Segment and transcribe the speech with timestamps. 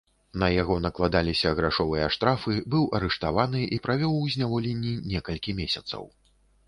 [0.43, 6.03] На яго накладаліся грашовыя штрафы, быў арыштаваны і правёў у зняволенні некалькі месяцаў.